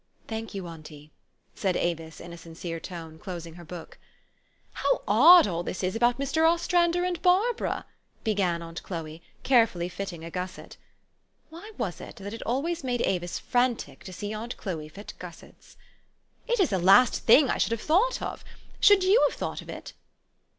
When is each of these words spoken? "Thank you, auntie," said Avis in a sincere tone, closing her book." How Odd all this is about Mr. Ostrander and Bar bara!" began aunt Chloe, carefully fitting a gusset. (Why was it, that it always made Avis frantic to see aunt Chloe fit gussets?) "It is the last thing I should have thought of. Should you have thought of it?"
"Thank 0.27 0.55
you, 0.55 0.65
auntie," 0.67 1.11
said 1.53 1.77
Avis 1.77 2.19
in 2.19 2.33
a 2.33 2.37
sincere 2.39 2.79
tone, 2.79 3.19
closing 3.19 3.53
her 3.53 3.63
book." 3.63 3.99
How 4.81 5.03
Odd 5.07 5.45
all 5.45 5.61
this 5.61 5.83
is 5.83 5.95
about 5.95 6.17
Mr. 6.17 6.43
Ostrander 6.43 7.03
and 7.03 7.21
Bar 7.21 7.53
bara!" 7.53 7.85
began 8.31 8.63
aunt 8.63 8.81
Chloe, 8.81 9.21
carefully 9.43 9.89
fitting 9.89 10.25
a 10.25 10.31
gusset. 10.31 10.75
(Why 11.51 11.71
was 11.77 12.01
it, 12.01 12.15
that 12.15 12.33
it 12.33 12.41
always 12.47 12.83
made 12.83 13.03
Avis 13.03 13.37
frantic 13.37 14.03
to 14.05 14.11
see 14.11 14.33
aunt 14.33 14.57
Chloe 14.57 14.89
fit 14.89 15.13
gussets?) 15.19 15.77
"It 16.47 16.59
is 16.59 16.71
the 16.71 16.79
last 16.79 17.17
thing 17.25 17.51
I 17.51 17.59
should 17.59 17.71
have 17.71 17.81
thought 17.81 18.23
of. 18.23 18.43
Should 18.79 19.03
you 19.03 19.21
have 19.29 19.37
thought 19.37 19.61
of 19.61 19.69
it?" 19.69 19.93